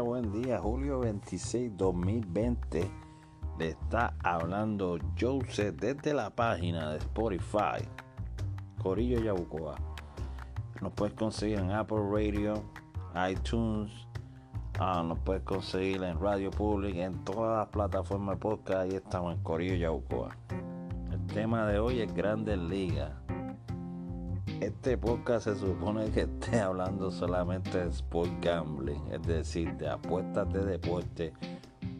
buen 0.00 0.32
día. 0.32 0.58
Julio 0.58 1.00
26, 1.00 1.76
2020. 1.76 2.90
Le 3.58 3.68
está 3.68 4.14
hablando 4.22 4.98
Joseph 5.18 5.76
desde 5.76 6.14
la 6.14 6.30
página 6.30 6.90
de 6.90 6.98
Spotify. 6.98 7.86
Corillo 8.82 9.20
Yabucoa. 9.20 9.76
Nos 10.80 10.92
puedes 10.92 11.14
conseguir 11.14 11.58
en 11.58 11.70
Apple 11.70 11.98
Radio, 12.10 12.62
iTunes. 13.30 13.92
Ah, 14.78 15.02
nos 15.06 15.18
puedes 15.20 15.42
conseguir 15.42 16.02
en 16.02 16.20
Radio 16.20 16.50
Public, 16.50 16.96
en 16.96 17.24
todas 17.24 17.58
las 17.58 17.68
plataformas 17.68 18.38
podcast. 18.38 18.80
Ahí 18.80 18.94
estamos 18.96 19.34
en 19.34 19.42
Corillo 19.42 19.76
Yabucoa. 19.76 20.36
El 21.12 21.26
tema 21.28 21.66
de 21.66 21.78
hoy 21.78 22.00
es 22.00 22.12
Grandes 22.12 22.58
Ligas 22.58 23.23
este 24.60 24.96
podcast 24.96 25.44
se 25.44 25.56
supone 25.56 26.10
que 26.10 26.22
esté 26.22 26.60
hablando 26.60 27.10
solamente 27.10 27.78
de 27.84 27.90
sport 27.90 28.30
gambling, 28.40 29.02
es 29.10 29.22
decir, 29.22 29.74
de 29.76 29.88
apuestas 29.88 30.52
de 30.52 30.64
deporte 30.64 31.32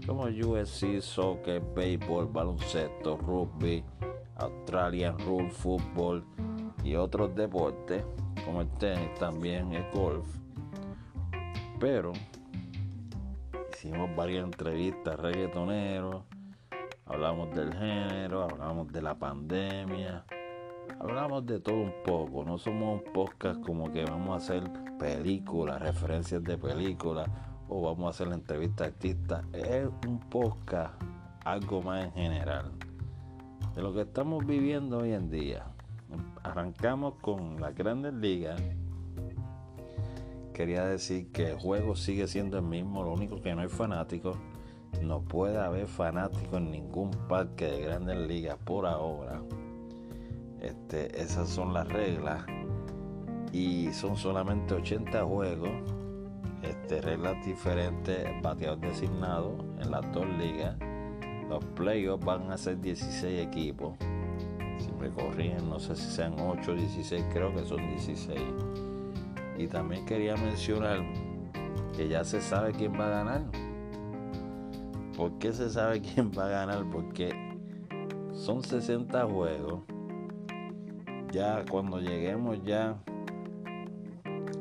como 0.06 0.24
UFC, 0.24 1.00
soccer, 1.00 1.62
béisbol, 1.74 2.26
baloncesto, 2.26 3.16
rugby, 3.16 3.82
Australian 4.36 5.18
Rule 5.20 5.50
Football 5.50 6.24
y 6.82 6.94
otros 6.94 7.34
deportes 7.34 8.04
como 8.44 8.60
el 8.60 8.68
tenis, 8.72 9.14
también 9.18 9.72
el 9.72 9.90
golf. 9.92 10.26
Pero 11.80 12.12
hicimos 13.72 14.14
varias 14.14 14.44
entrevistas 14.44 15.18
reggaetoneros, 15.18 16.22
hablamos 17.06 17.54
del 17.54 17.72
género, 17.72 18.42
hablamos 18.42 18.92
de 18.92 19.02
la 19.02 19.18
pandemia 19.18 20.24
hablamos 21.04 21.44
de 21.44 21.60
todo 21.60 21.76
un 21.76 21.92
poco, 22.02 22.44
no 22.44 22.56
somos 22.56 23.02
un 23.02 23.12
podcast 23.12 23.60
como 23.60 23.92
que 23.92 24.06
vamos 24.06 24.30
a 24.30 24.36
hacer 24.36 24.64
películas, 24.98 25.82
referencias 25.82 26.42
de 26.42 26.56
películas 26.56 27.28
o 27.68 27.82
vamos 27.82 28.06
a 28.06 28.10
hacer 28.10 28.32
entrevistas 28.32 28.88
artistas, 28.88 29.44
es 29.52 29.86
un 30.08 30.18
podcast 30.18 30.94
algo 31.44 31.82
más 31.82 32.06
en 32.06 32.12
general 32.12 32.72
de 33.74 33.82
lo 33.82 33.92
que 33.92 34.00
estamos 34.00 34.46
viviendo 34.46 34.98
hoy 34.98 35.12
en 35.12 35.30
día. 35.30 35.66
Arrancamos 36.42 37.14
con 37.20 37.60
las 37.60 37.74
grandes 37.74 38.14
ligas. 38.14 38.62
Quería 40.54 40.86
decir 40.86 41.30
que 41.32 41.50
el 41.50 41.58
juego 41.58 41.96
sigue 41.96 42.28
siendo 42.28 42.56
el 42.56 42.64
mismo, 42.64 43.02
lo 43.02 43.12
único 43.12 43.42
que 43.42 43.54
no 43.54 43.60
hay 43.60 43.68
fanáticos. 43.68 44.38
No 45.02 45.20
puede 45.20 45.58
haber 45.58 45.86
fanáticos 45.86 46.56
en 46.58 46.70
ningún 46.70 47.10
parque 47.28 47.66
de 47.66 47.80
grandes 47.82 48.16
ligas 48.16 48.56
por 48.64 48.86
ahora. 48.86 49.42
Este, 50.64 51.20
esas 51.20 51.50
son 51.50 51.74
las 51.74 51.86
reglas. 51.88 52.42
Y 53.52 53.92
son 53.92 54.16
solamente 54.16 54.74
80 54.74 55.22
juegos. 55.24 55.70
Este, 56.62 57.02
reglas 57.02 57.44
diferentes, 57.44 58.26
bateador 58.42 58.80
designado 58.80 59.58
en 59.78 59.90
las 59.90 60.10
dos 60.12 60.26
ligas. 60.38 60.74
Los 61.50 61.62
playoffs 61.76 62.24
van 62.24 62.50
a 62.50 62.56
ser 62.56 62.80
16 62.80 63.46
equipos. 63.46 63.94
Si 64.78 64.90
me 64.92 65.10
corrigen, 65.10 65.68
no 65.68 65.78
sé 65.78 65.94
si 65.94 66.10
sean 66.10 66.34
8 66.40 66.72
o 66.72 66.74
16, 66.74 67.26
creo 67.30 67.54
que 67.54 67.66
son 67.66 67.86
16. 67.90 68.40
Y 69.58 69.66
también 69.66 70.06
quería 70.06 70.34
mencionar 70.36 71.00
que 71.94 72.08
ya 72.08 72.24
se 72.24 72.40
sabe 72.40 72.72
quién 72.72 72.98
va 72.98 73.06
a 73.06 73.10
ganar. 73.10 73.42
¿Por 75.14 75.38
qué 75.38 75.52
se 75.52 75.68
sabe 75.68 76.00
quién 76.14 76.32
va 76.32 76.46
a 76.46 76.48
ganar? 76.48 76.88
Porque 76.90 77.34
son 78.32 78.62
60 78.62 79.26
juegos 79.26 79.93
ya 81.34 81.64
cuando 81.68 81.98
lleguemos 81.98 82.62
ya 82.64 82.96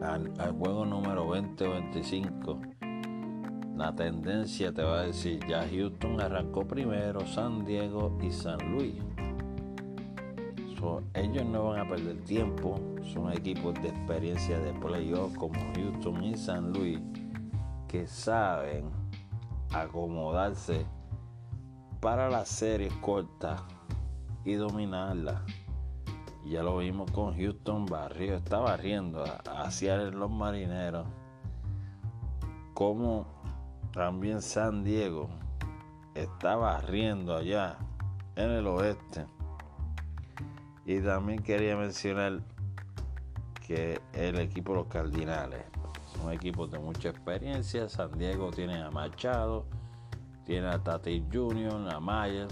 al, 0.02 0.28
juego 0.58 0.86
número 0.86 1.30
20 1.30 1.68
o 1.68 1.72
25, 1.72 2.62
la 3.78 3.94
tendencia 3.96 4.74
te 4.74 4.82
va 4.82 5.02
a 5.02 5.04
decir, 5.04 5.40
ya 5.48 5.68
Houston 5.70 6.20
arrancó 6.20 6.66
primero, 6.66 7.28
San 7.28 7.64
Diego 7.64 8.18
y 8.24 8.32
San 8.32 8.58
Luis. 8.72 8.96
ellos 11.14 11.46
no 11.46 11.66
van 11.70 11.82
a 11.82 11.88
perder 11.88 12.18
tiempo, 12.24 12.80
son 13.04 13.32
equipos 13.32 13.76
de 13.76 13.90
experiencia 13.90 14.58
de 14.58 14.74
playoff 14.74 15.38
como 15.38 15.60
Houston 15.76 16.24
y 16.24 16.36
San 16.36 16.74
Luis 16.74 17.00
que 17.88 18.08
saben 18.08 18.90
acomodarse 19.72 20.88
para 22.02 22.32
las 22.32 22.50
series 22.50 22.92
cortas 22.96 23.62
y 24.44 24.56
dominarlas 24.56 25.40
ya 26.46 26.64
lo 26.64 26.78
vimos 26.78 27.10
con 27.12 27.36
Houston 27.38 27.86
barrio, 27.86 28.36
está 28.36 28.60
barriendo 28.60 29.24
hacia 29.46 29.98
los 29.98 30.30
marineros. 30.30 31.08
Como 32.74 33.26
también 33.94 34.42
San 34.42 34.84
Diego 34.84 35.30
está 36.16 36.56
barriendo 36.56 37.36
allá 37.36 37.78
en 38.36 38.50
el 38.50 38.68
oeste. 38.68 39.26
Y 40.86 41.00
también 41.00 41.42
quería 41.42 41.78
mencionar 41.78 42.42
que 43.66 44.02
el 44.14 44.40
equipo 44.40 44.74
de 44.74 44.80
los 44.80 44.88
Cardinales 44.88 45.64
son 46.16 46.32
equipos 46.34 46.70
de 46.72 46.80
mucha 46.80 47.10
experiencia. 47.10 47.88
San 47.88 48.12
Diego 48.18 48.52
tiene 48.52 48.82
a 48.82 48.92
Machado, 48.92 49.66
tiene 50.46 50.68
a 50.68 50.84
Tati 50.84 51.24
Junior, 51.32 51.90
a 51.90 52.00
Mayer, 52.00 52.48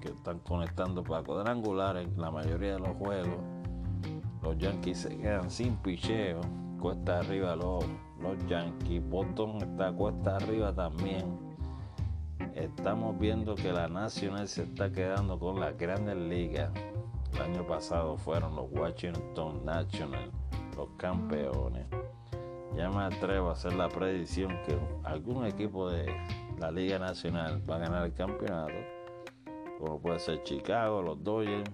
que 0.00 0.08
están 0.08 0.38
conectando 0.40 1.02
para 1.02 1.22
cuadrangular 1.22 1.96
en 1.96 2.20
la 2.20 2.30
mayoría 2.30 2.74
de 2.74 2.80
los 2.80 2.96
juegos. 2.96 3.40
Los 4.42 4.56
Yankees 4.58 4.98
se 4.98 5.16
quedan 5.16 5.50
sin 5.50 5.76
picheo, 5.76 6.40
cuesta 6.80 7.18
arriba 7.18 7.56
los, 7.56 7.84
los 8.20 8.46
Yankees. 8.46 9.02
Boston 9.08 9.56
está 9.62 9.92
cuesta 9.92 10.36
arriba 10.36 10.74
también. 10.74 11.38
Estamos 12.54 13.18
viendo 13.18 13.54
que 13.54 13.72
la 13.72 13.88
Nacional 13.88 14.48
se 14.48 14.62
está 14.62 14.90
quedando 14.90 15.38
con 15.38 15.60
las 15.60 15.76
grandes 15.76 16.16
ligas. 16.16 16.70
El 17.34 17.42
año 17.42 17.66
pasado 17.66 18.16
fueron 18.16 18.56
los 18.56 18.70
Washington 18.72 19.64
National 19.64 20.30
los 20.80 20.88
campeones. 20.96 21.86
Ya 22.74 22.88
me 22.88 23.02
atrevo 23.02 23.50
a 23.50 23.52
hacer 23.52 23.74
la 23.74 23.88
predicción 23.88 24.50
que 24.64 24.78
algún 25.04 25.44
equipo 25.44 25.90
de 25.90 26.06
la 26.58 26.70
Liga 26.70 26.98
Nacional 26.98 27.62
va 27.68 27.76
a 27.76 27.78
ganar 27.80 28.06
el 28.06 28.14
campeonato 28.14 28.99
como 29.80 29.98
puede 29.98 30.18
ser 30.18 30.42
Chicago, 30.42 31.00
los 31.00 31.24
Dodgers, 31.24 31.70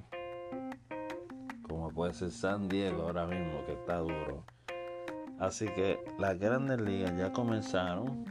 como 1.62 1.90
puede 1.90 2.14
ser 2.14 2.30
San 2.30 2.68
Diego 2.68 3.02
ahora 3.02 3.26
mismo 3.26 3.64
que 3.66 3.72
está 3.72 3.98
duro. 3.98 4.44
Así 5.40 5.66
que 5.66 5.98
las 6.18 6.38
grandes 6.38 6.80
ligas 6.80 7.14
ya 7.18 7.32
comenzaron. 7.32 8.24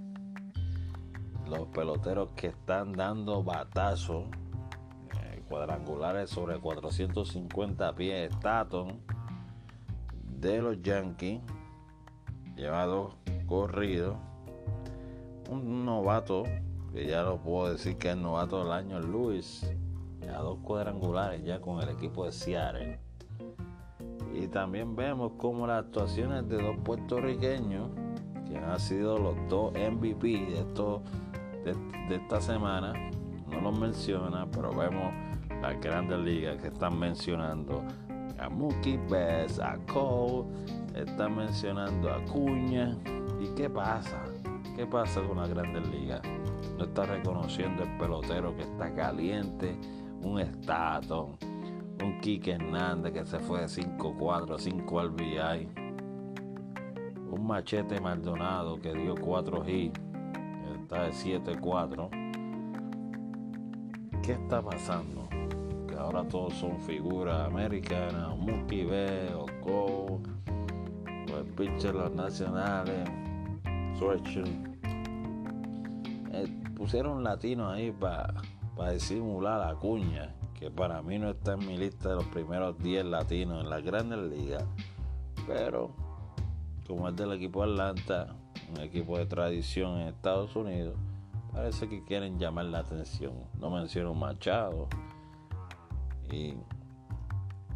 Los 1.47 1.67
peloteros 1.67 2.29
que 2.35 2.47
están 2.47 2.93
dando 2.93 3.43
batazos 3.43 4.23
eh, 5.21 5.43
cuadrangulares 5.47 6.29
sobre 6.29 6.57
450 6.57 7.93
pies. 7.95 8.31
Staton 8.31 9.01
de 10.23 10.61
los 10.61 10.81
Yankees 10.81 11.41
lleva 12.55 12.85
dos 12.85 13.13
corridos. 13.45 14.15
Un 15.49 15.85
novato 15.85 16.43
que 16.95 17.05
ya 17.07 17.23
lo 17.23 17.37
puedo 17.37 17.73
decir 17.73 17.97
que 17.97 18.11
es 18.11 18.17
novato 18.17 18.63
del 18.63 18.71
año 18.71 19.01
Luis, 19.01 19.69
a 20.33 20.37
dos 20.37 20.59
cuadrangulares 20.59 21.43
ya 21.43 21.59
con 21.59 21.81
el 21.81 21.89
equipo 21.89 22.25
de 22.25 22.31
Seattle. 22.31 22.99
Y 24.33 24.47
también 24.47 24.95
vemos 24.95 25.33
como 25.37 25.67
las 25.67 25.83
actuaciones 25.83 26.47
de 26.47 26.55
dos 26.55 26.77
puertorriqueños, 26.85 27.89
que 28.47 28.57
han 28.57 28.79
sido 28.79 29.17
los 29.17 29.35
dos 29.49 29.73
MVP 29.73 30.27
de, 30.27 30.59
esto, 30.59 31.01
de, 31.65 32.15
esta 32.15 32.39
semana, 32.39 32.93
no 33.49 33.59
los 33.59 33.77
menciona, 33.77 34.49
pero 34.49 34.69
vemos 34.73 35.13
las 35.61 35.77
grandes 35.81 36.19
ligas 36.19 36.61
que 36.61 36.69
están 36.69 36.97
mencionando 36.97 37.83
a 38.39 38.47
Mookie 38.47 38.97
Betts, 39.09 39.59
a 39.59 39.77
Cole, 39.91 40.45
están 40.95 41.35
mencionando 41.35 42.09
a 42.09 42.23
Cuña. 42.23 42.97
¿Y 43.41 43.47
qué 43.53 43.69
pasa? 43.69 44.23
¿Qué 44.77 44.85
pasa 44.85 45.21
con 45.21 45.37
las 45.37 45.49
grandes 45.49 45.85
ligas? 45.89 46.21
No 46.77 46.83
está 46.83 47.05
reconociendo 47.05 47.83
el 47.83 47.97
pelotero 47.97 48.55
que 48.55 48.63
está 48.63 48.93
caliente, 48.93 49.77
un 50.21 50.39
Staton, 50.39 51.37
un 52.03 52.19
Quique 52.21 52.51
Hernández 52.51 53.13
que 53.13 53.25
se 53.25 53.39
fue 53.39 53.61
de 53.61 53.67
5-4 53.67 54.59
5 54.59 55.03
RBI, 55.03 55.69
un 57.31 57.47
Machete 57.47 57.99
Maldonado 57.99 58.79
que 58.79 58.93
dio 58.93 59.15
4 59.15 59.63
hits, 59.67 59.99
está 60.81 61.03
de 61.03 61.11
7-4. 61.11 62.09
¿Qué 64.21 64.33
está 64.33 64.61
pasando? 64.61 65.29
Que 65.87 65.95
ahora 65.95 66.27
todos 66.27 66.53
son 66.55 66.79
figuras 66.79 67.47
americanas, 67.47 68.35
Mookie 68.37 68.83
B, 68.83 69.33
Oco, 69.35 70.19
los 71.27 71.47
pitchers 71.55 71.93
los 71.93 72.11
nacionales, 72.11 73.07
Switcher 73.97 74.74
pusieron 76.85 77.23
latino 77.23 77.71
ahí 77.71 77.91
para 77.91 78.31
pa 78.77 78.91
disimular 78.91 79.59
la 79.59 79.73
cuña, 79.73 80.35
que 80.53 80.69
para 80.69 81.01
mí 81.01 81.17
no 81.17 81.31
está 81.31 81.53
en 81.53 81.65
mi 81.65 81.77
lista 81.79 82.09
de 82.09 82.15
los 82.17 82.25
primeros 82.25 82.77
10 82.77 83.05
latinos 83.05 83.63
en 83.63 83.71
las 83.71 83.83
grandes 83.83 84.19
ligas. 84.19 84.63
Pero 85.47 85.95
como 86.85 87.09
es 87.09 87.15
del 87.15 87.33
equipo 87.33 87.63
Atlanta, 87.63 88.35
un 88.71 88.81
equipo 88.81 89.17
de 89.17 89.25
tradición 89.25 89.99
en 89.99 90.09
Estados 90.09 90.55
Unidos, 90.55 90.95
parece 91.51 91.89
que 91.89 92.03
quieren 92.03 92.37
llamar 92.37 92.65
la 92.65 92.79
atención. 92.81 93.33
No 93.59 93.71
menciono 93.71 94.13
Machado 94.13 94.87
y 96.31 96.53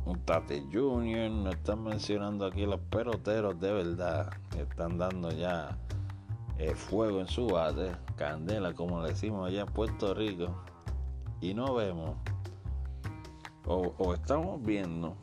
un 0.06 0.20
Tate 0.24 0.66
Junior, 0.72 1.32
no 1.32 1.50
están 1.50 1.84
mencionando 1.84 2.46
aquí 2.46 2.68
los 2.68 2.80
peloteros 2.80 3.60
de 3.60 3.74
verdad 3.74 4.30
que 4.52 4.62
están 4.62 5.00
dando 5.00 5.32
ya 5.32 5.80
eh, 6.60 6.76
fuego 6.76 7.20
en 7.20 7.28
su 7.28 7.48
bate, 7.48 7.92
candela 8.16 8.74
como 8.74 9.02
le 9.02 9.10
decimos 9.10 9.48
allá 9.48 9.62
en 9.62 9.68
Puerto 9.68 10.14
Rico, 10.14 10.64
y 11.42 11.54
no 11.54 11.74
vemos 11.74 12.16
o, 13.70 14.14
estamos 14.14 14.62
viendo 14.64 15.16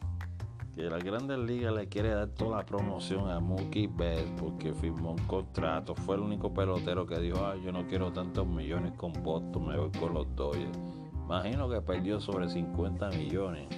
que 0.75 0.83
la 0.83 0.99
Grandes 0.99 1.39
Ligas 1.39 1.75
le 1.75 1.89
quiere 1.89 2.11
dar 2.11 2.29
toda 2.29 2.59
la 2.59 2.67
promoción 2.67 3.31
a 3.31 3.41
Mookie 3.41 3.89
Betts 3.89 4.31
porque 4.39 4.73
firmó 4.75 5.13
un 5.13 5.27
contrato. 5.27 5.95
Fue 5.95 6.17
el 6.17 6.23
único 6.23 6.53
pelotero 6.53 7.07
que 7.07 7.19
dijo, 7.19 7.55
yo 7.57 7.73
no 7.73 7.87
quiero 7.89 8.13
tantos 8.13 8.47
millones 8.47 8.93
con 8.93 9.13
Boston, 9.15 9.69
me 9.69 9.79
voy 9.79 9.91
con 9.99 10.15
los 10.15 10.27
Dodgers. 10.37 10.79
Imagino 11.25 11.69
que 11.69 11.81
perdió 11.81 12.21
sobre 12.21 12.49
50 12.49 13.09
millones 13.11 13.69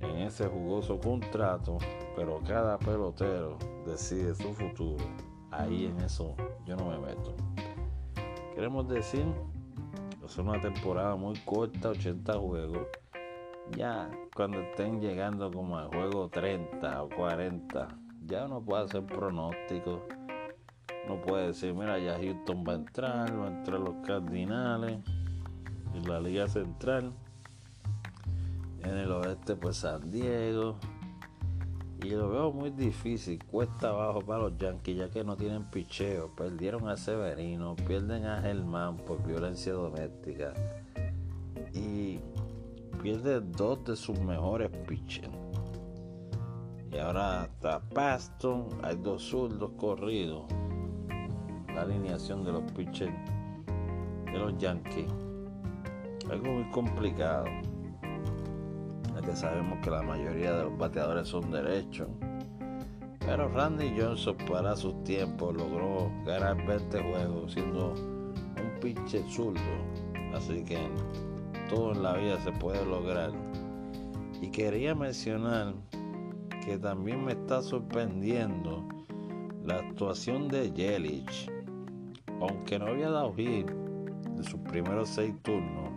en 0.00 0.16
ese 0.22 0.48
jugoso 0.48 0.98
contrato, 0.98 1.78
pero 2.16 2.40
cada 2.46 2.78
pelotero 2.78 3.58
decide 3.86 4.34
su 4.34 4.52
futuro. 4.54 5.04
Ahí 5.50 5.86
en 5.86 6.00
eso 6.00 6.34
yo 6.66 6.76
no 6.76 6.86
me 6.90 6.98
meto. 6.98 7.34
Queremos 8.54 8.88
decir, 8.88 9.24
es 10.24 10.38
una 10.38 10.60
temporada 10.60 11.16
muy 11.16 11.38
corta, 11.40 11.90
80 11.90 12.38
juegos 12.38 12.86
ya 13.76 14.10
cuando 14.34 14.60
estén 14.60 15.00
llegando 15.00 15.50
como 15.50 15.78
al 15.78 15.88
juego 15.88 16.28
30 16.28 17.02
o 17.02 17.08
40, 17.08 17.88
ya 18.26 18.46
uno 18.46 18.60
puede 18.60 18.84
hacer 18.84 19.04
pronósticos. 19.04 20.00
No 21.08 21.20
puede 21.22 21.48
decir, 21.48 21.74
mira, 21.74 21.98
ya 21.98 22.18
Houston 22.18 22.64
va 22.66 22.72
a 22.72 22.76
entrar, 22.76 23.38
va 23.38 23.46
a 23.46 23.48
entrar 23.48 23.80
los 23.80 23.94
Cardinales 24.06 24.98
en 25.94 26.08
la 26.08 26.20
Liga 26.20 26.46
Central. 26.48 27.12
En 28.82 28.96
el 28.96 29.10
oeste, 29.10 29.56
pues 29.56 29.78
San 29.78 30.10
Diego. 30.10 30.76
Y 32.02 32.10
lo 32.10 32.30
veo 32.30 32.52
muy 32.52 32.70
difícil, 32.70 33.44
cuesta 33.44 33.88
abajo 33.88 34.20
para 34.20 34.44
los 34.44 34.56
Yankees, 34.56 34.96
ya 34.96 35.10
que 35.10 35.24
no 35.24 35.36
tienen 35.36 35.64
picheo. 35.64 36.28
Perdieron 36.36 36.88
a 36.88 36.96
Severino, 36.96 37.74
pierden 37.74 38.24
a 38.24 38.40
Germán 38.40 38.98
por 38.98 39.26
violencia 39.26 39.72
doméstica. 39.72 40.54
Y 41.74 42.20
pierde 43.02 43.40
dos 43.40 43.84
de 43.84 43.96
sus 43.96 44.18
mejores 44.20 44.70
pitchers. 44.86 45.28
Y 46.92 46.98
ahora 46.98 47.44
está 47.52 47.80
Paston, 47.80 48.68
hay 48.82 48.96
dos 48.96 49.22
zurdos 49.22 49.72
corridos. 49.76 50.44
La 51.74 51.82
alineación 51.82 52.44
de 52.44 52.52
los 52.52 52.62
pitchers 52.72 53.12
de 54.24 54.38
los 54.38 54.56
Yankees. 54.56 55.06
Algo 56.30 56.52
muy 56.52 56.70
complicado. 56.70 57.46
Sabemos 59.34 59.78
que 59.82 59.90
la 59.90 60.02
mayoría 60.02 60.52
de 60.52 60.64
los 60.64 60.78
bateadores 60.78 61.28
son 61.28 61.50
derechos. 61.50 62.08
Pero 63.20 63.48
Randy 63.48 63.92
Johnson 63.98 64.36
para 64.50 64.74
sus 64.74 65.04
tiempos 65.04 65.54
logró 65.54 66.10
ganar 66.24 66.56
20 66.66 67.02
juegos 67.02 67.52
siendo 67.52 67.92
un 67.92 68.80
pitcher 68.80 69.22
zurdo. 69.28 69.60
Así 70.34 70.64
que 70.64 70.78
todo 71.68 71.92
en 71.92 72.02
la 72.02 72.14
vida 72.14 72.40
se 72.40 72.52
puede 72.52 72.84
lograr. 72.84 73.32
Y 74.40 74.50
quería 74.50 74.94
mencionar 74.94 75.74
que 76.64 76.78
también 76.78 77.24
me 77.24 77.32
está 77.32 77.62
sorprendiendo 77.62 78.86
la 79.64 79.76
actuación 79.76 80.48
de 80.48 80.72
Yelich. 80.72 81.50
Aunque 82.40 82.78
no 82.78 82.86
había 82.86 83.10
dado 83.10 83.34
hit 83.34 83.66
de 84.36 84.44
sus 84.44 84.60
primeros 84.60 85.08
seis 85.08 85.34
turnos, 85.42 85.87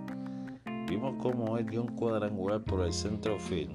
vimos 0.91 1.15
como 1.21 1.57
él 1.57 1.65
dio 1.67 1.83
un 1.83 1.95
cuadrangular 1.95 2.61
por 2.65 2.81
el 2.81 2.91
centro 2.91 3.39
field. 3.39 3.71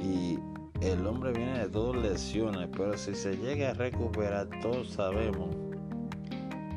Y 0.00 0.38
el 0.80 1.04
hombre 1.04 1.32
viene 1.32 1.58
de 1.58 1.68
dos 1.68 1.96
lesiones, 1.96 2.68
pero 2.76 2.96
si 2.96 3.16
se 3.16 3.36
llega 3.36 3.70
a 3.70 3.74
recuperar, 3.74 4.48
todos 4.60 4.90
sabemos 4.90 5.48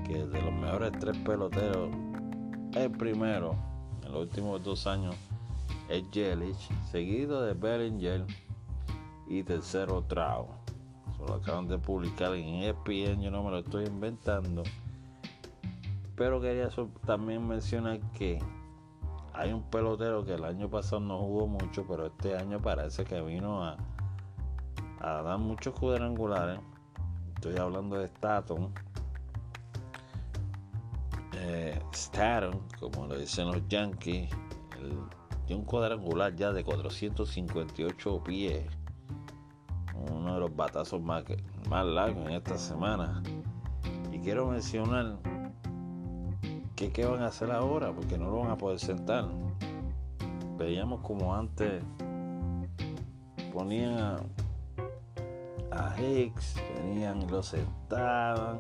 que 0.08 0.26
de 0.26 0.42
los 0.42 0.54
mejores 0.54 0.92
tres 1.00 1.16
peloteros, 1.18 1.90
el 2.74 2.92
primero 2.94 3.56
los 4.06 4.24
últimos 4.24 4.64
dos 4.64 4.88
años 4.88 5.16
es 5.88 6.10
Yelich, 6.10 6.58
seguido 6.90 7.44
de 7.44 7.54
Bellinger 7.54 8.26
y 9.28 9.44
tercero 9.44 10.04
Trau. 10.08 10.48
Solo 11.16 11.36
acaban 11.36 11.68
de 11.68 11.78
publicar 11.78 12.34
en 12.34 12.64
ESPN, 12.64 13.22
yo 13.22 13.30
no 13.30 13.44
me 13.44 13.52
lo 13.52 13.60
estoy 13.60 13.86
inventando. 13.86 14.64
Pero 16.16 16.42
quería 16.42 16.70
también 17.06 17.48
mencionar 17.48 18.00
que 18.18 18.40
hay 19.38 19.52
un 19.52 19.64
pelotero 19.64 20.24
que 20.24 20.34
el 20.34 20.46
año 20.46 20.70
pasado 20.70 21.02
no 21.02 21.20
jugó 21.20 21.48
mucho, 21.48 21.86
pero 21.88 22.08
este 22.08 22.38
año 22.38 22.62
parece 22.62 23.04
que 23.04 23.22
vino 23.22 23.64
a, 23.64 23.78
dar 25.00 25.38
muchos 25.38 25.74
cuadrangulares. 25.78 26.60
Estoy 27.36 27.58
hablando 27.58 27.98
de 27.98 28.06
Staton 28.06 28.74
eh, 31.34 31.80
como 32.80 33.08
lo 33.08 33.18
dicen 33.18 33.48
los 33.48 33.68
Yankees, 33.68 34.30
tiene 35.46 35.62
un 35.62 35.66
cuadrangular 35.66 36.36
ya 36.36 36.52
de 36.52 36.64
458 36.64 38.24
pies, 38.24 38.66
uno 40.12 40.36
de 40.36 40.40
los 40.40 40.56
batazos 40.56 41.02
más 41.02 41.26
largos 41.70 42.26
en 42.28 42.32
esta 42.32 42.58
semana. 42.58 43.22
Y 44.12 44.20
quiero 44.20 44.48
mencionar 44.48 45.18
que 46.76 46.92
qué 46.92 47.06
van 47.06 47.22
a 47.22 47.28
hacer 47.28 47.52
ahora, 47.52 47.94
porque 47.94 48.18
no 48.18 48.30
lo 48.30 48.40
van 48.40 48.52
a 48.52 48.58
poder 48.58 48.80
sentar. 48.80 49.26
Veíamos 50.58 51.02
como 51.02 51.36
antes 51.36 51.84
ponían 53.54 53.98
a, 53.98 54.18
a 55.72 56.02
Hicks, 56.02 56.56
venían 56.78 57.22
y 57.22 57.28
lo 57.28 57.42
sentaban 57.42 58.60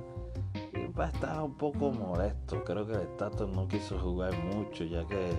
estaba 1.04 1.44
un 1.44 1.56
poco 1.56 1.92
molesto. 1.92 2.64
Creo 2.64 2.86
que 2.86 2.94
el 2.94 3.02
Status 3.02 3.50
no 3.50 3.68
quiso 3.68 4.00
jugar 4.00 4.34
mucho, 4.44 4.84
ya 4.84 5.06
que 5.06 5.32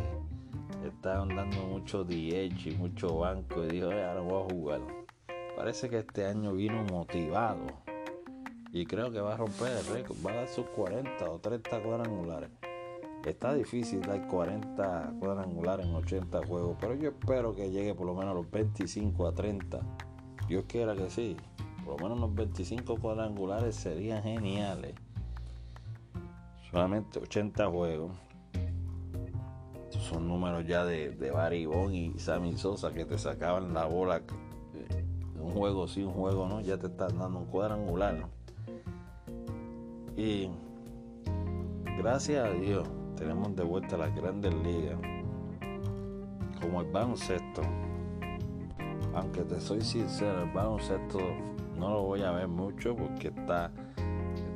estaban 0.87 1.34
dando 1.34 1.62
mucho 1.67 2.05
DH 2.05 2.70
y 2.70 2.76
mucho 2.76 3.19
banco. 3.19 3.64
Y 3.64 3.69
dijo, 3.69 3.87
ahora 3.87 4.20
voy 4.20 4.43
a 4.43 4.55
jugar. 4.55 4.81
Parece 5.56 5.88
que 5.88 5.99
este 5.99 6.26
año 6.26 6.53
vino 6.53 6.84
motivado. 6.84 7.67
Y 8.72 8.84
creo 8.84 9.10
que 9.10 9.20
va 9.20 9.34
a 9.34 9.36
romper 9.36 9.72
el 9.72 9.86
récord. 9.86 10.17
Va 10.24 10.32
a 10.32 10.36
dar 10.36 10.48
sus 10.48 10.67
40 10.67 11.31
o 11.31 11.39
30 11.39 11.82
cuadrangulares. 11.82 12.50
Está 13.26 13.52
difícil 13.54 14.00
dar 14.02 14.26
40 14.28 15.14
cuadrangulares 15.18 15.84
en 15.84 15.94
80 15.94 16.46
juegos. 16.46 16.76
Pero 16.80 16.94
yo 16.94 17.10
espero 17.10 17.54
que 17.54 17.70
llegue 17.70 17.92
por 17.94 18.06
lo 18.06 18.14
menos 18.14 18.30
a 18.30 18.34
los 18.34 18.50
25 18.50 19.26
a 19.26 19.34
30. 19.34 19.80
Dios 20.48 20.64
quiera 20.68 20.94
que 20.94 21.10
sí. 21.10 21.36
Por 21.84 22.00
lo 22.00 22.08
menos 22.08 22.20
los 22.20 22.34
25 22.34 22.96
cuadrangulares 22.96 23.74
serían 23.74 24.22
geniales 24.22 24.94
solamente 26.70 27.18
80 27.18 27.70
juegos. 27.70 28.12
son 29.90 30.28
números 30.28 30.66
ya 30.66 30.84
de, 30.84 31.10
de 31.10 31.30
Barry 31.30 31.66
y 31.90 32.18
Sammy 32.18 32.56
Sosa 32.56 32.92
que 32.92 33.06
te 33.06 33.18
sacaban 33.18 33.72
la 33.72 33.86
bola. 33.86 34.18
Eh, 34.18 35.04
un 35.40 35.52
juego 35.52 35.88
sí, 35.88 36.02
un 36.04 36.12
juego 36.12 36.46
no, 36.46 36.60
ya 36.60 36.78
te 36.78 36.88
están 36.88 37.18
dando 37.18 37.40
un 37.40 37.46
cuadrangular. 37.46 38.28
Y 40.16 40.50
gracias 41.98 42.46
a 42.46 42.50
Dios 42.50 42.86
tenemos 43.17 43.55
de 43.56 43.65
vuelta 43.65 43.96
las 43.96 44.15
grandes 44.15 44.55
ligas. 44.55 44.99
Como 46.61 46.81
el 46.81 46.91
baloncesto. 46.91 47.63
Aunque 49.15 49.43
te 49.43 49.61
soy 49.61 49.81
sincero, 49.81 50.43
el 50.43 50.51
baloncesto 50.53 51.19
no 51.79 51.91
lo 51.91 52.03
voy 52.03 52.23
a 52.23 52.31
ver 52.32 52.49
mucho 52.49 52.94
porque 52.94 53.29
está 53.29 53.70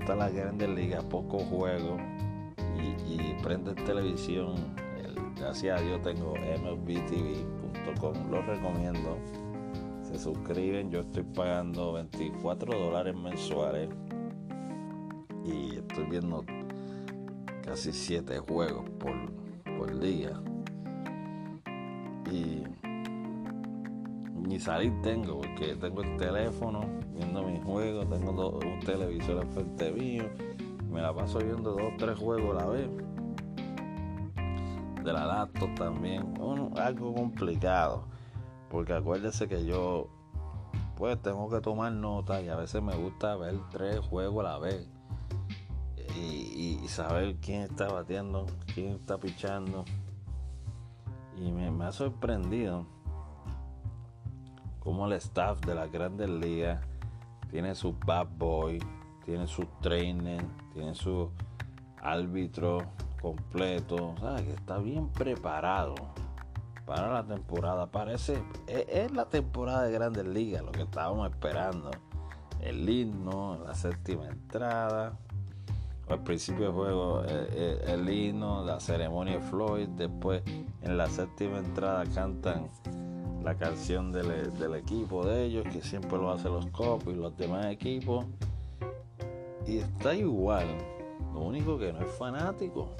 está 0.00 0.14
la 0.14 0.30
Grande 0.30 0.66
Liga, 0.66 1.00
poco 1.02 1.38
juego 1.38 1.98
y, 3.06 3.34
prende 3.42 3.74
televisión. 3.74 4.54
gracias 5.36 5.80
a 5.80 5.82
Dios 5.82 6.02
tengo 6.02 6.34
mlbtv.com, 6.34 8.30
lo 8.30 8.42
recomiendo. 8.42 9.18
Se 10.02 10.18
suscriben, 10.18 10.90
yo 10.90 11.00
estoy 11.00 11.22
pagando 11.22 11.92
24 11.92 12.78
dólares 12.78 13.14
mensuales 13.14 13.88
y 15.44 15.76
estoy 15.76 16.04
viendo 16.04 16.44
casi 17.70 17.92
7 17.92 18.40
juegos 18.40 18.84
por, 18.98 19.14
por 19.78 20.00
día. 20.00 20.32
Y 22.28 22.64
ni 24.34 24.58
salir 24.58 24.92
tengo, 25.02 25.38
porque 25.38 25.76
tengo 25.76 26.02
el 26.02 26.16
teléfono 26.16 26.80
viendo 27.14 27.44
mis 27.44 27.62
juegos, 27.62 28.10
tengo 28.10 28.58
un 28.58 28.80
televisor 28.80 29.46
frente 29.54 29.92
mío, 29.92 30.24
me 30.90 31.00
la 31.00 31.14
paso 31.14 31.38
viendo 31.38 31.70
dos 31.74 31.82
o 31.82 31.96
tres 31.96 32.18
juegos 32.18 32.56
a 32.56 32.64
la 32.64 32.70
vez. 32.70 32.90
De 35.04 35.12
la 35.12 35.24
laptop 35.24 35.72
también, 35.76 36.34
algo 36.76 37.14
complicado, 37.14 38.02
porque 38.68 38.94
acuérdese 38.94 39.46
que 39.46 39.64
yo 39.64 40.08
pues 40.96 41.22
tengo 41.22 41.48
que 41.48 41.60
tomar 41.60 41.92
nota 41.92 42.42
y 42.42 42.48
a 42.48 42.56
veces 42.56 42.82
me 42.82 42.96
gusta 42.96 43.36
ver 43.36 43.54
tres 43.70 44.00
juegos 44.00 44.44
a 44.44 44.48
la 44.48 44.58
vez 44.58 44.99
y, 46.16 46.78
saber 46.88 47.36
quién 47.36 47.62
está 47.62 47.86
bateando, 47.86 48.46
quién 48.74 48.94
está 48.94 49.18
pichando. 49.18 49.84
Y 51.36 51.52
me, 51.52 51.84
ha 51.84 51.92
sorprendido 51.92 52.84
cómo 54.80 55.06
el 55.06 55.12
staff 55.14 55.60
de 55.60 55.74
las 55.74 55.90
grandes 55.90 56.28
ligas 56.28 56.82
tiene 57.50 57.74
su 57.74 57.92
bad 57.92 58.26
boy, 58.36 58.78
tiene 59.24 59.46
su 59.46 59.64
trainer, 59.80 60.44
tiene 60.72 60.94
su 60.94 61.30
árbitro 62.02 62.78
completo, 63.22 64.14
¿sabes? 64.20 64.42
que 64.42 64.52
está 64.52 64.78
bien 64.78 65.08
preparado 65.10 65.94
para 66.90 67.12
la 67.12 67.24
temporada. 67.24 67.86
Parece, 67.86 68.42
es, 68.66 69.12
la 69.12 69.26
temporada 69.28 69.84
de 69.84 69.92
Grandes 69.92 70.26
Ligas, 70.26 70.62
lo 70.64 70.72
que 70.72 70.82
estábamos 70.82 71.30
esperando. 71.30 71.92
El 72.60 72.88
himno, 72.88 73.58
la 73.64 73.74
séptima 73.74 74.26
entrada, 74.26 75.16
al 76.10 76.22
principio 76.24 76.66
del 76.66 76.74
juego 76.74 77.22
el, 77.24 78.08
himno, 78.08 78.64
la 78.64 78.80
ceremonia 78.80 79.34
de 79.34 79.40
Floyd, 79.40 79.88
después 79.90 80.42
en 80.82 80.96
la 80.96 81.08
séptima 81.08 81.58
entrada 81.58 82.04
cantan 82.14 82.68
la 83.42 83.54
canción 83.56 84.12
del, 84.12 84.74
equipo 84.74 85.24
de 85.24 85.44
ellos, 85.44 85.64
que 85.72 85.80
siempre 85.80 86.18
lo 86.18 86.30
hacen 86.30 86.52
los 86.52 86.66
Cops 86.66 87.06
y 87.06 87.14
los 87.14 87.36
demás 87.36 87.66
equipos. 87.66 88.26
Y 89.66 89.78
está 89.78 90.14
igual, 90.14 90.66
lo 91.32 91.40
único 91.40 91.78
que 91.78 91.92
no 91.92 92.00
es 92.00 92.10
fanático. 92.12 92.90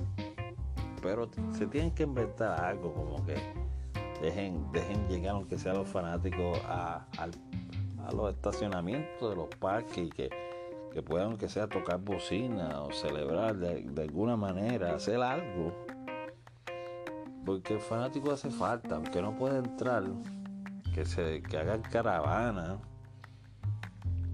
Pero 1.02 1.28
se 1.52 1.66
tienen 1.66 1.90
que 1.92 2.04
inventar 2.04 2.62
algo 2.62 2.92
como 2.94 3.24
que 3.24 3.34
dejen, 4.22 4.70
dejen 4.72 5.08
llegar, 5.08 5.34
aunque 5.34 5.58
sean 5.58 5.78
los 5.78 5.88
fanáticos, 5.88 6.58
a, 6.66 7.06
a, 7.18 8.12
los 8.12 8.34
estacionamientos 8.34 9.30
de 9.30 9.36
los 9.36 9.48
parques 9.56 9.98
y 9.98 10.10
que, 10.10 10.30
que 10.92 11.02
puedan, 11.02 11.36
que 11.36 11.48
sea, 11.48 11.68
tocar 11.68 12.00
bocina 12.00 12.82
o 12.82 12.92
celebrar 12.92 13.56
de, 13.56 14.02
alguna 14.02 14.36
manera, 14.36 14.94
hacer 14.94 15.20
algo. 15.20 15.72
Porque 17.44 17.74
el 17.74 17.80
fanático 17.80 18.32
hace 18.32 18.50
falta, 18.50 18.96
aunque 18.96 19.22
no 19.22 19.36
puede 19.36 19.58
entrar, 19.58 20.04
que 20.94 21.04
se 21.04 21.42
que 21.42 21.58
hagan 21.58 21.82
caravana, 21.82 22.78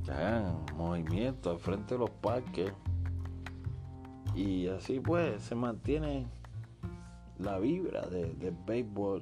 que 0.04 0.10
hagan 0.10 0.64
movimientos 0.76 1.52
al 1.52 1.58
frente 1.60 1.94
de 1.94 2.00
los 2.00 2.10
parques. 2.10 2.72
Y 4.34 4.68
así 4.68 5.00
pues 5.00 5.42
se 5.42 5.54
mantiene 5.54 6.26
la 7.38 7.58
vibra 7.58 8.02
del 8.02 8.38
de 8.38 8.52
béisbol 8.66 9.20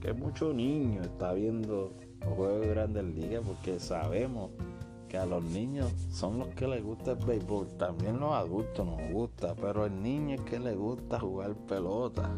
que 0.00 0.12
mucho 0.12 0.52
niño 0.52 1.02
está 1.02 1.32
viendo 1.32 1.92
los 2.20 2.34
juegos 2.34 2.60
de 2.60 2.68
grandes 2.68 3.04
ligas 3.04 3.42
porque 3.46 3.80
sabemos 3.80 4.50
que 5.08 5.18
a 5.18 5.26
los 5.26 5.42
niños 5.42 5.92
son 6.10 6.38
los 6.38 6.48
que 6.48 6.66
les 6.66 6.82
gusta 6.82 7.12
el 7.12 7.24
béisbol, 7.24 7.68
también 7.78 8.20
los 8.20 8.32
adultos 8.32 8.86
nos 8.86 9.10
gusta, 9.10 9.54
pero 9.54 9.86
el 9.86 10.02
niño 10.02 10.36
es 10.36 10.40
que 10.42 10.58
le 10.58 10.74
gusta 10.74 11.18
jugar 11.18 11.54
pelota 11.66 12.30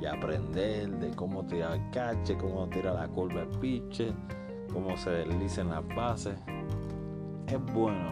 y 0.00 0.06
aprender 0.06 0.90
de 0.98 1.10
cómo 1.14 1.44
tirar 1.46 1.74
el 1.74 1.90
cache, 1.90 2.36
cómo 2.36 2.68
tirar 2.68 2.94
la 2.94 3.08
curva 3.08 3.42
el 3.42 3.48
piche, 3.58 4.12
cómo 4.72 4.96
se 4.96 5.10
deslicen 5.10 5.70
las 5.70 5.86
bases. 5.94 6.36
Es 7.46 7.64
bueno 7.72 8.10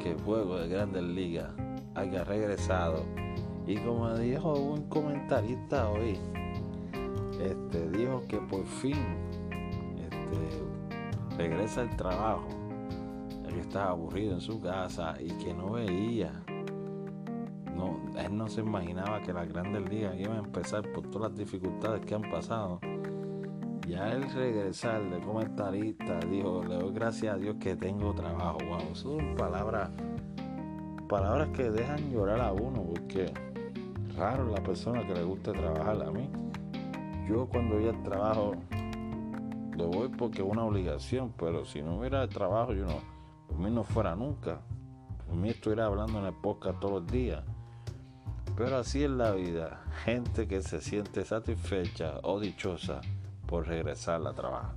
que 0.00 0.12
el 0.12 0.20
juego 0.22 0.56
de 0.58 0.68
grandes 0.68 1.02
ligas 1.02 1.50
haya 1.94 2.24
regresado 2.24 3.04
y 3.68 3.76
como 3.76 4.16
dijo 4.16 4.54
un 4.54 4.88
comentarista 4.88 5.90
hoy, 5.90 6.18
este, 7.38 7.90
dijo 7.90 8.22
que 8.26 8.38
por 8.38 8.64
fin 8.64 8.96
este, 9.98 11.36
regresa 11.36 11.82
al 11.82 11.94
trabajo, 11.94 12.48
que 13.48 13.60
estaba 13.60 13.90
aburrido 13.90 14.34
en 14.34 14.40
su 14.40 14.60
casa 14.60 15.16
y 15.20 15.28
que 15.42 15.52
no 15.54 15.72
veía. 15.72 16.32
No, 17.74 18.00
él 18.18 18.36
no 18.36 18.48
se 18.48 18.60
imaginaba 18.60 19.20
que 19.20 19.32
las 19.32 19.48
grandes 19.48 19.88
ligas 19.88 20.16
iban 20.18 20.36
a 20.36 20.40
empezar 20.40 20.90
por 20.92 21.08
todas 21.10 21.30
las 21.30 21.38
dificultades 21.38 22.04
que 22.04 22.14
han 22.14 22.30
pasado. 22.30 22.80
Y 23.86 23.94
a 23.94 24.12
él 24.12 24.30
regresar 24.32 25.08
de 25.08 25.20
comentarista, 25.20 26.20
dijo, 26.20 26.62
le 26.64 26.74
doy 26.74 26.92
gracias 26.92 27.34
a 27.34 27.38
Dios 27.38 27.56
que 27.58 27.76
tengo 27.76 28.14
trabajo. 28.14 28.58
Wow, 28.68 28.94
son 28.94 29.36
palabras, 29.36 29.90
palabras 31.08 31.48
que 31.50 31.70
dejan 31.70 32.10
llorar 32.10 32.40
a 32.40 32.52
uno, 32.52 32.82
porque 32.82 33.32
raro 34.16 34.46
la 34.48 34.62
persona 34.62 35.06
que 35.06 35.14
le 35.14 35.22
gusta 35.22 35.52
trabajar 35.52 36.02
a 36.02 36.10
mí 36.10 36.28
yo 37.28 37.46
cuando 37.46 37.74
voy 37.74 37.88
al 37.88 38.02
trabajo 38.02 38.54
lo 39.76 39.88
voy 39.88 40.08
porque 40.08 40.40
es 40.42 40.48
una 40.48 40.64
obligación, 40.64 41.32
pero 41.36 41.64
si 41.64 41.82
no 41.82 41.98
hubiera 41.98 42.26
trabajo, 42.26 42.72
yo 42.72 42.86
no, 42.86 43.00
por 43.48 43.58
mí 43.58 43.70
no 43.70 43.82
fuera 43.82 44.14
nunca. 44.14 44.60
Por 45.26 45.34
mí 45.34 45.48
estuviera 45.48 45.86
hablando 45.86 46.20
en 46.20 46.26
el 46.26 46.34
podcast 46.34 46.78
todos 46.78 47.02
los 47.02 47.10
días. 47.10 47.42
Pero 48.56 48.76
así 48.76 49.02
es 49.02 49.10
la 49.10 49.32
vida. 49.32 49.82
Gente 50.04 50.46
que 50.46 50.62
se 50.62 50.80
siente 50.80 51.24
satisfecha 51.24 52.20
o 52.22 52.38
dichosa 52.38 53.00
por 53.46 53.66
regresar 53.66 54.24
a 54.26 54.32
trabajar. 54.32 54.74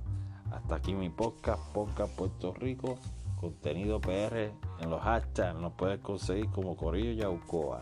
Hasta 0.50 0.76
aquí 0.76 0.94
mi 0.94 1.08
podcast, 1.08 1.62
Podcast 1.72 2.14
Puerto 2.16 2.52
Rico, 2.54 2.98
contenido 3.40 4.00
PR 4.00 4.52
en 4.80 4.90
los 4.90 5.00
hashtags. 5.02 5.58
Nos 5.58 5.72
puedes 5.74 6.00
conseguir 6.00 6.48
como 6.50 6.76
Corillo 6.76 7.12
Yaucoa 7.12 7.80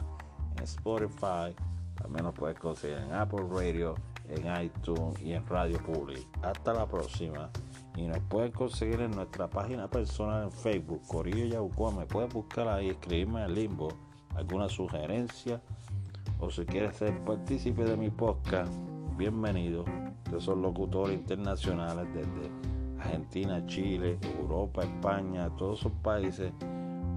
en 0.57 0.65
Spotify. 0.65 1.55
También 1.95 2.25
nos 2.25 2.35
puedes 2.35 2.59
conseguir 2.59 2.99
en 2.99 3.13
Apple 3.13 3.47
Radio 3.51 3.95
en 4.31 4.63
iTunes 4.63 5.21
y 5.21 5.33
en 5.33 5.47
Radio 5.47 5.79
Public. 5.85 6.27
Hasta 6.43 6.73
la 6.73 6.87
próxima. 6.87 7.51
Y 7.97 8.07
nos 8.07 8.21
pueden 8.21 8.53
conseguir 8.53 9.01
en 9.01 9.11
nuestra 9.11 9.49
página 9.49 9.89
personal 9.89 10.45
en 10.45 10.53
Facebook, 10.53 11.03
Corillo 11.07 11.45
Yaucoa. 11.47 11.93
Me 11.93 12.07
puedes 12.07 12.33
buscar 12.33 12.69
ahí, 12.69 12.91
escribirme 12.91 13.45
en 13.45 13.55
limbo 13.55 13.89
alguna 14.35 14.69
sugerencia 14.69 15.61
o 16.39 16.51
si 16.51 16.65
quieres 16.65 16.97
ser 16.97 17.19
partícipe 17.25 17.85
de 17.85 17.97
mi 17.97 18.11
podcast, 18.11 18.73
bienvenido. 19.17 19.85
Yo 20.33 20.41
soy 20.41 20.61
locutores 20.61 21.19
internacionales 21.19 22.07
desde 22.15 22.51
Argentina, 22.99 23.65
Chile, 23.67 24.19
Europa, 24.39 24.83
España, 24.83 25.51
todos 25.57 25.81
esos 25.81 25.93
países. 26.03 26.53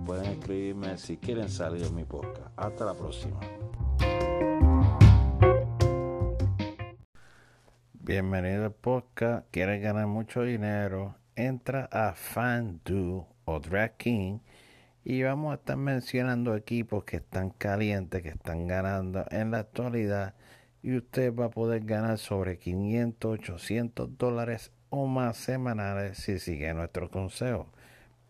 Pueden 0.06 0.26
escribirme 0.26 0.98
si 0.98 1.18
quieren 1.18 1.48
salir 1.48 1.84
en 1.84 1.96
mi 1.96 2.04
podcast. 2.04 2.48
Hasta 2.58 2.86
la 2.86 2.94
próxima. 2.94 3.40
Bienvenido 8.06 8.66
al 8.66 8.74
podcast. 8.74 9.48
¿Quieres 9.50 9.82
ganar 9.82 10.08
mucho 10.08 10.42
dinero? 10.42 11.16
Entra 11.38 11.88
a 11.90 12.12
FanDuel 12.12 13.24
o 13.46 13.60
DraftKings 13.62 14.42
y 15.06 15.24
vamos 15.24 15.54
a 15.54 15.56
estar 15.56 15.78
mencionando 15.78 16.54
equipos 16.58 17.06
que 17.06 17.16
están 17.16 17.52
calientes, 17.52 18.22
que 18.22 18.28
están 18.28 18.68
ganando 18.68 19.24
en 19.32 19.52
la 19.52 19.60
actualidad 19.60 20.34
y 20.82 20.98
usted 20.98 21.34
va 21.34 21.46
a 21.46 21.50
poder 21.50 21.86
ganar 21.86 22.18
sobre 22.18 22.60
500, 22.60 23.40
800 23.40 24.18
dólares 24.18 24.74
o 24.90 25.08
más 25.08 25.38
semanales 25.38 26.18
si 26.18 26.40
sigue 26.40 26.74
nuestro 26.74 27.10
consejo. 27.10 27.72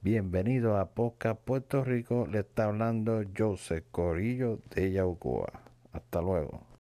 Bienvenido 0.04 0.78
a 0.78 0.92
Podcast 0.92 1.42
Puerto 1.42 1.84
Rico. 1.84 2.28
Le 2.28 2.42
está 2.42 2.66
hablando 2.66 3.24
Joseph 3.36 3.86
Corillo 3.90 4.60
de 4.76 4.92
Yaucoa. 4.92 5.64
Hasta 5.94 6.22
luego. 6.22 6.73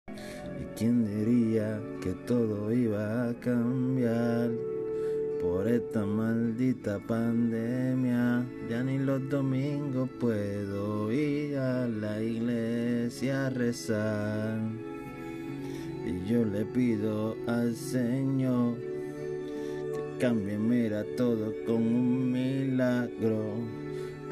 ¿Y 0.59 0.65
quién 0.77 1.05
diría 1.05 1.81
que 2.01 2.13
todo 2.27 2.71
iba 2.71 3.29
a 3.29 3.33
cambiar? 3.39 4.51
Por 5.41 5.67
esta 5.67 6.05
maldita 6.05 6.99
pandemia, 6.99 8.45
ya 8.69 8.83
ni 8.83 8.97
los 8.97 9.27
domingos 9.29 10.09
puedo 10.19 11.11
ir 11.11 11.57
a 11.57 11.87
la 11.87 12.21
iglesia 12.21 13.47
a 13.47 13.49
rezar. 13.49 14.59
Y 16.05 16.29
yo 16.29 16.45
le 16.45 16.65
pido 16.65 17.35
al 17.47 17.75
Señor 17.75 18.75
que 18.77 20.17
cambie, 20.19 20.57
mira 20.57 21.03
todo 21.17 21.53
con 21.65 21.75
un 21.75 22.31
milagro 22.31 23.82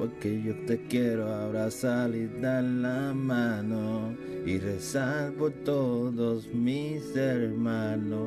porque 0.02 0.42
yo 0.42 0.56
te 0.66 0.80
quiero 0.88 1.32
abrazar 1.32 2.16
y 2.16 2.26
dar 2.42 2.64
la 2.64 3.14
mano 3.14 4.18
y 4.48 4.58
rezar 4.58 5.32
por 5.34 5.52
todos 5.64 6.52
mis 6.52 7.16
hermanos. 7.16 8.20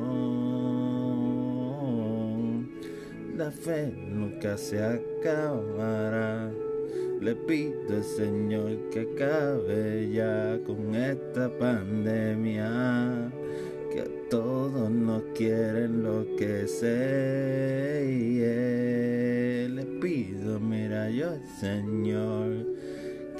La 3.35 3.51
fe 3.51 3.93
nunca 4.09 4.57
se 4.57 4.81
acabará. 4.81 6.49
Le 7.19 7.35
pido 7.35 7.89
al 7.89 8.05
Señor 8.05 8.77
que 8.91 9.01
acabe 9.13 10.09
ya 10.13 10.57
con 10.65 10.95
esta 10.95 11.49
pandemia 11.59 13.33
que 13.91 14.03
todos 14.29 14.89
nos 14.89 15.23
quieren 15.33 16.03
lo 16.03 16.25
que 16.37 16.69
sé. 16.69 18.05
Pido, 20.01 20.59
mira 20.59 21.09
yo, 21.09 21.37
Señor, 21.59 22.65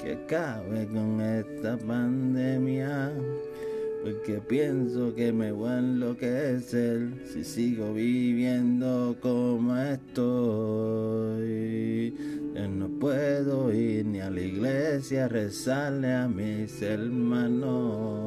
que 0.02 0.12
acabe 0.12 0.86
con 0.86 1.20
esta 1.20 1.76
pandemia, 1.76 3.12
porque 4.02 4.40
pienso 4.48 5.14
que 5.14 5.32
me 5.32 5.52
voy 5.52 5.70
a 5.70 5.78
enloquecer 5.78 7.10
si 7.32 7.44
sigo 7.44 7.92
viviendo 7.92 9.16
como 9.20 9.76
estoy. 9.76 10.16
Yo 12.54 12.68
no 12.68 12.88
puedo 12.98 13.72
ir 13.72 14.06
ni 14.06 14.20
a 14.20 14.30
la 14.30 14.40
iglesia 14.40 15.26
a 15.26 15.28
rezarle 15.28 16.14
a 16.14 16.26
mis 16.28 16.80
hermanos. 16.80 18.26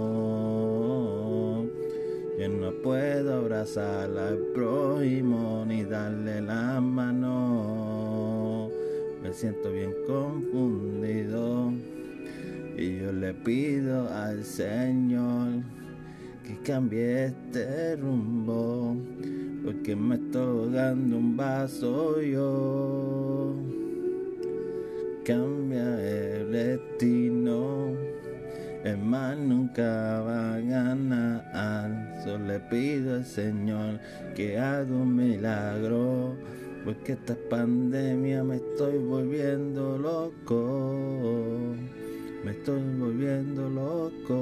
Yo 2.39 2.47
no 2.47 2.71
puedo 2.71 3.33
abrazar 3.33 4.17
al 4.17 4.37
prójimo 4.53 5.65
ni 5.67 5.83
darle 5.83 6.39
la 6.39 6.79
mano. 6.79 8.69
Me 9.21 9.33
siento 9.33 9.69
bien 9.73 9.93
confundido. 10.07 11.73
Y 12.77 12.99
yo 12.99 13.11
le 13.11 13.33
pido 13.33 14.07
al 14.07 14.45
Señor 14.45 15.63
que 16.47 16.55
cambie 16.63 17.25
este 17.25 17.97
rumbo, 17.97 18.95
porque 19.65 19.93
me 19.97 20.15
estoy 20.15 20.71
dando 20.71 21.17
un 21.17 21.35
vaso 21.35 22.21
yo. 22.21 23.53
Cambia 25.25 26.37
el 26.37 26.51
destino, 26.53 27.97
el 28.83 28.97
mal 28.97 29.47
nunca 29.47 30.21
va 30.21 30.55
a 30.55 30.59
ganar. 30.59 32.21
Solo 32.23 32.45
le 32.45 32.59
pido 32.59 33.15
al 33.15 33.25
Señor 33.25 33.99
que 34.35 34.57
haga 34.59 34.91
un 34.91 35.15
milagro. 35.15 36.35
Porque 36.85 37.11
esta 37.13 37.35
pandemia 37.49 38.43
me 38.43 38.55
estoy 38.55 38.97
volviendo 38.97 39.97
loco 39.97 41.75
me 42.43 42.51
estoy 42.51 42.81
volviendo 42.97 43.69
loco. 43.69 44.35